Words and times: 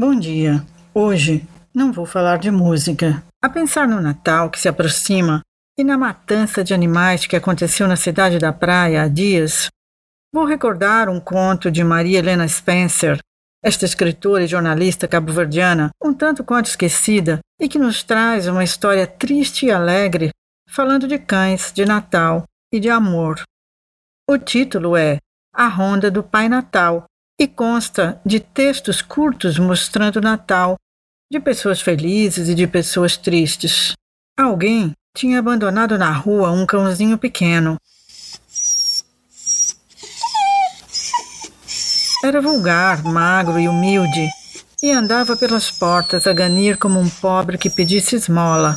Bom 0.00 0.18
dia. 0.18 0.64
Hoje 0.94 1.46
não 1.74 1.92
vou 1.92 2.06
falar 2.06 2.38
de 2.38 2.50
música. 2.50 3.22
A 3.44 3.50
pensar 3.50 3.86
no 3.86 4.00
Natal 4.00 4.48
que 4.48 4.58
se 4.58 4.66
aproxima 4.66 5.42
e 5.78 5.84
na 5.84 5.98
matança 5.98 6.64
de 6.64 6.72
animais 6.72 7.26
que 7.26 7.36
aconteceu 7.36 7.86
na 7.86 7.96
cidade 7.96 8.38
da 8.38 8.50
praia 8.50 9.02
há 9.02 9.08
dias, 9.08 9.68
vou 10.32 10.46
recordar 10.46 11.10
um 11.10 11.20
conto 11.20 11.70
de 11.70 11.84
Maria 11.84 12.18
Helena 12.18 12.48
Spencer, 12.48 13.18
esta 13.62 13.84
escritora 13.84 14.42
e 14.42 14.46
jornalista 14.46 15.06
cabo-verdiana, 15.06 15.90
um 16.02 16.14
tanto 16.14 16.42
quanto 16.42 16.68
esquecida, 16.68 17.40
e 17.60 17.68
que 17.68 17.78
nos 17.78 18.02
traz 18.02 18.48
uma 18.48 18.64
história 18.64 19.06
triste 19.06 19.66
e 19.66 19.70
alegre, 19.70 20.30
falando 20.66 21.06
de 21.06 21.18
cães, 21.18 21.72
de 21.74 21.84
Natal 21.84 22.44
e 22.72 22.80
de 22.80 22.88
amor. 22.88 23.42
O 24.26 24.38
título 24.38 24.96
é 24.96 25.18
A 25.54 25.68
Ronda 25.68 26.10
do 26.10 26.22
Pai 26.22 26.48
Natal 26.48 27.04
e 27.40 27.48
consta 27.48 28.20
de 28.24 28.38
textos 28.38 29.00
curtos 29.00 29.58
mostrando 29.58 30.16
o 30.16 30.20
Natal, 30.20 30.76
de 31.32 31.40
pessoas 31.40 31.80
felizes 31.80 32.50
e 32.50 32.54
de 32.54 32.66
pessoas 32.66 33.16
tristes. 33.16 33.94
Alguém 34.38 34.92
tinha 35.16 35.38
abandonado 35.38 35.96
na 35.96 36.12
rua 36.12 36.50
um 36.50 36.66
cãozinho 36.66 37.16
pequeno. 37.16 37.78
Era 42.22 42.42
vulgar, 42.42 43.02
magro 43.02 43.58
e 43.58 43.66
humilde, 43.66 44.28
e 44.82 44.90
andava 44.90 45.34
pelas 45.34 45.70
portas 45.70 46.26
a 46.26 46.34
ganir 46.34 46.76
como 46.76 47.00
um 47.00 47.08
pobre 47.08 47.56
que 47.56 47.70
pedisse 47.70 48.16
esmola, 48.16 48.76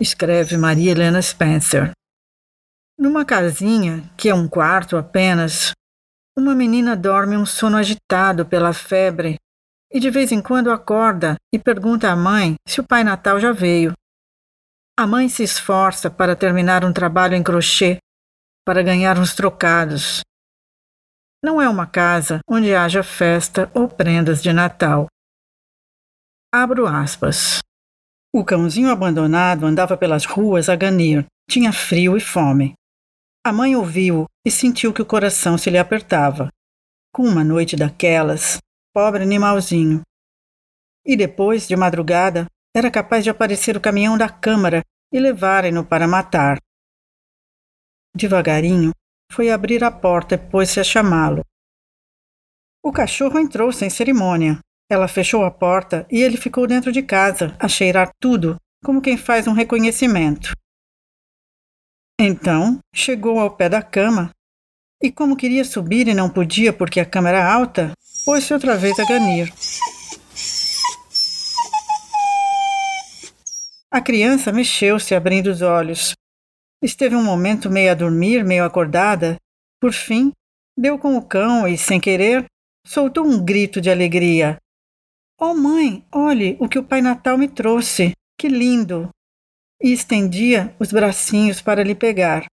escreve 0.00 0.56
Maria 0.56 0.90
Helena 0.90 1.22
Spencer. 1.22 1.92
Numa 2.98 3.24
casinha, 3.24 4.02
que 4.16 4.28
é 4.28 4.34
um 4.34 4.48
quarto 4.48 4.96
apenas, 4.96 5.72
uma 6.38 6.54
menina 6.54 6.94
dorme 6.94 7.36
um 7.36 7.46
sono 7.46 7.76
agitado 7.76 8.44
pela 8.44 8.74
febre 8.74 9.36
e 9.90 9.98
de 9.98 10.10
vez 10.10 10.30
em 10.32 10.42
quando 10.42 10.70
acorda 10.70 11.36
e 11.52 11.58
pergunta 11.58 12.10
à 12.10 12.16
mãe 12.16 12.56
se 12.68 12.80
o 12.80 12.86
Pai 12.86 13.02
Natal 13.02 13.40
já 13.40 13.52
veio. 13.52 13.94
A 14.98 15.06
mãe 15.06 15.28
se 15.28 15.42
esforça 15.42 16.10
para 16.10 16.36
terminar 16.36 16.84
um 16.84 16.92
trabalho 16.92 17.34
em 17.34 17.42
crochê, 17.42 17.98
para 18.64 18.82
ganhar 18.82 19.18
uns 19.18 19.34
trocados. 19.34 20.20
Não 21.42 21.60
é 21.60 21.68
uma 21.68 21.86
casa 21.86 22.40
onde 22.48 22.74
haja 22.74 23.02
festa 23.02 23.70
ou 23.74 23.88
prendas 23.88 24.42
de 24.42 24.52
Natal. 24.52 25.06
Abro 26.52 26.86
aspas. 26.86 27.60
O 28.34 28.44
cãozinho 28.44 28.90
abandonado 28.90 29.64
andava 29.64 29.96
pelas 29.96 30.24
ruas 30.24 30.68
a 30.68 30.76
ganir. 30.76 31.24
Tinha 31.48 31.72
frio 31.72 32.16
e 32.16 32.20
fome. 32.20 32.74
A 33.46 33.52
mãe 33.52 33.76
ouviu 33.76 34.26
e 34.44 34.50
sentiu 34.50 34.92
que 34.92 35.00
o 35.00 35.06
coração 35.06 35.56
se 35.56 35.70
lhe 35.70 35.78
apertava. 35.78 36.50
Com 37.14 37.22
uma 37.22 37.44
noite 37.44 37.76
daquelas, 37.76 38.58
pobre 38.92 39.22
animalzinho. 39.22 40.00
E 41.06 41.16
depois, 41.16 41.68
de 41.68 41.76
madrugada, 41.76 42.48
era 42.74 42.90
capaz 42.90 43.22
de 43.22 43.30
aparecer 43.30 43.76
o 43.76 43.80
caminhão 43.80 44.18
da 44.18 44.28
Câmara 44.28 44.82
e 45.12 45.20
levarem-no 45.20 45.86
para 45.86 46.08
matar. 46.08 46.58
Devagarinho, 48.16 48.90
foi 49.30 49.48
abrir 49.48 49.84
a 49.84 49.92
porta 49.92 50.34
e 50.34 50.38
pôs-se 50.38 50.80
a 50.80 50.82
chamá-lo. 50.82 51.44
O 52.84 52.90
cachorro 52.90 53.38
entrou 53.38 53.72
sem 53.72 53.88
cerimônia. 53.88 54.58
Ela 54.90 55.06
fechou 55.06 55.44
a 55.44 55.52
porta 55.52 56.04
e 56.10 56.20
ele 56.20 56.36
ficou 56.36 56.66
dentro 56.66 56.90
de 56.90 57.00
casa, 57.00 57.56
a 57.60 57.68
cheirar 57.68 58.10
tudo, 58.20 58.56
como 58.84 59.00
quem 59.00 59.16
faz 59.16 59.46
um 59.46 59.52
reconhecimento. 59.52 60.50
Então 62.18 62.78
chegou 62.94 63.38
ao 63.38 63.50
pé 63.50 63.68
da 63.68 63.82
cama 63.82 64.30
e, 65.02 65.12
como 65.12 65.36
queria 65.36 65.64
subir 65.64 66.08
e 66.08 66.14
não 66.14 66.30
podia 66.30 66.72
porque 66.72 66.98
a 66.98 67.04
cama 67.04 67.28
era 67.28 67.52
alta, 67.52 67.92
pôs-se 68.24 68.54
outra 68.54 68.76
vez 68.76 68.98
a 68.98 69.04
ganir. 69.04 69.52
A 73.90 74.00
criança 74.00 74.52
mexeu-se, 74.52 75.14
abrindo 75.14 75.48
os 75.48 75.62
olhos. 75.62 76.12
Esteve 76.82 77.14
um 77.14 77.24
momento 77.24 77.70
meio 77.70 77.90
a 77.90 77.94
dormir, 77.94 78.44
meio 78.44 78.64
acordada. 78.64 79.36
Por 79.80 79.92
fim, 79.92 80.32
deu 80.76 80.98
com 80.98 81.16
o 81.16 81.22
cão 81.22 81.68
e, 81.68 81.76
sem 81.76 82.00
querer, 82.00 82.46
soltou 82.86 83.26
um 83.26 83.42
grito 83.44 83.80
de 83.80 83.90
alegria. 83.90 84.56
Oh, 85.38 85.54
mãe, 85.54 86.04
olhe 86.12 86.56
o 86.58 86.68
que 86.68 86.78
o 86.78 86.84
Pai 86.84 87.02
Natal 87.02 87.36
me 87.36 87.48
trouxe! 87.48 88.12
Que 88.38 88.48
lindo! 88.48 89.10
E 89.82 89.92
estendia 89.92 90.74
os 90.78 90.92
bracinhos 90.92 91.60
para 91.60 91.82
lhe 91.82 91.94
pegar. 91.94 92.46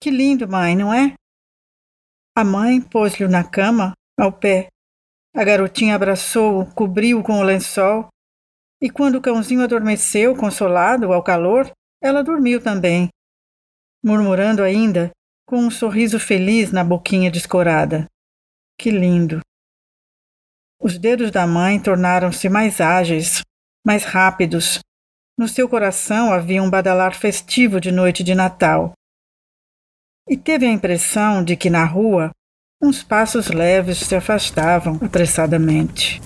Que 0.00 0.10
lindo, 0.10 0.48
mãe, 0.48 0.76
não 0.76 0.92
é? 0.92 1.14
A 2.36 2.44
mãe 2.44 2.80
pôs-lhe 2.80 3.26
na 3.26 3.42
cama, 3.42 3.92
ao 4.18 4.32
pé. 4.32 4.68
A 5.34 5.44
garotinha 5.44 5.94
abraçou-o, 5.94 6.66
cobriu-o 6.74 7.22
com 7.22 7.40
o 7.40 7.42
lençol, 7.42 8.08
e 8.80 8.88
quando 8.88 9.16
o 9.16 9.20
cãozinho 9.20 9.62
adormeceu, 9.62 10.36
consolado 10.36 11.12
ao 11.12 11.22
calor, 11.22 11.70
ela 12.00 12.22
dormiu 12.22 12.62
também, 12.62 13.08
murmurando 14.04 14.62
ainda, 14.62 15.10
com 15.46 15.58
um 15.58 15.70
sorriso 15.70 16.20
feliz 16.20 16.70
na 16.70 16.84
boquinha 16.84 17.30
descorada. 17.30 18.06
Que 18.78 18.90
lindo! 18.90 19.40
Os 20.80 20.96
dedos 20.96 21.32
da 21.32 21.44
mãe 21.44 21.82
tornaram-se 21.82 22.48
mais 22.48 22.80
ágeis, 22.80 23.42
mais 23.84 24.04
rápidos, 24.04 24.78
no 25.38 25.46
seu 25.46 25.68
coração 25.68 26.32
havia 26.32 26.60
um 26.60 26.68
badalar 26.68 27.14
festivo 27.14 27.80
de 27.80 27.92
noite 27.92 28.24
de 28.24 28.34
Natal. 28.34 28.92
E 30.28 30.36
teve 30.36 30.66
a 30.66 30.72
impressão 30.72 31.44
de 31.44 31.56
que 31.56 31.70
na 31.70 31.84
rua 31.84 32.32
uns 32.82 33.04
passos 33.04 33.46
leves 33.46 33.98
se 33.98 34.16
afastavam 34.16 34.98
apressadamente. 35.00 36.20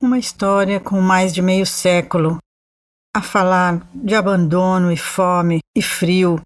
Uma 0.00 0.18
história 0.18 0.78
com 0.78 1.00
mais 1.00 1.34
de 1.34 1.42
meio 1.42 1.66
século 1.66 2.38
a 3.14 3.20
falar 3.20 3.84
de 3.92 4.14
abandono 4.14 4.92
e 4.92 4.96
fome 4.96 5.58
e 5.76 5.82
frio 5.82 6.40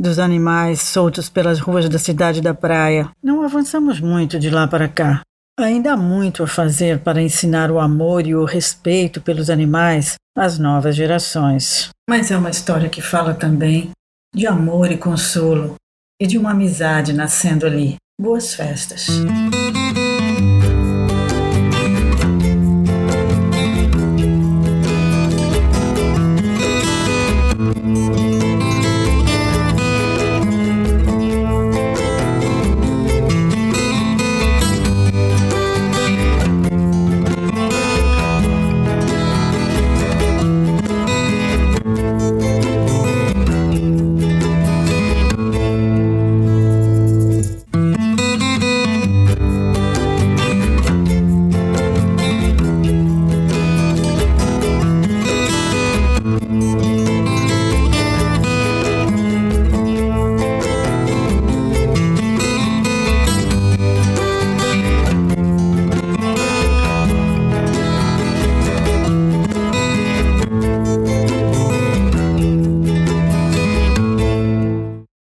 dos 0.00 0.18
animais 0.18 0.80
soltos 0.80 1.28
pelas 1.28 1.60
ruas 1.60 1.86
da 1.86 1.98
cidade 1.98 2.40
da 2.40 2.54
praia. 2.54 3.10
Não 3.22 3.44
avançamos 3.44 4.00
muito 4.00 4.38
de 4.38 4.48
lá 4.48 4.66
para 4.66 4.88
cá. 4.88 5.22
Ainda 5.62 5.92
há 5.92 5.96
muito 5.96 6.42
a 6.42 6.46
fazer 6.48 6.98
para 6.98 7.22
ensinar 7.22 7.70
o 7.70 7.78
amor 7.78 8.26
e 8.26 8.34
o 8.34 8.44
respeito 8.44 9.20
pelos 9.20 9.48
animais 9.48 10.16
às 10.36 10.58
novas 10.58 10.96
gerações. 10.96 11.88
Mas 12.08 12.32
é 12.32 12.36
uma 12.36 12.50
história 12.50 12.88
que 12.88 13.00
fala 13.00 13.32
também 13.32 13.90
de 14.34 14.46
amor 14.46 14.90
e 14.90 14.98
consolo 14.98 15.76
e 16.20 16.26
de 16.26 16.36
uma 16.36 16.50
amizade 16.50 17.12
nascendo 17.12 17.64
ali. 17.64 17.96
Boas 18.20 18.54
festas! 18.54 19.06